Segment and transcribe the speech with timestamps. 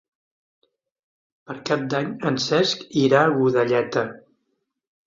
[1.49, 4.09] Per Cap d'Any en Cesc irà a Godelleta.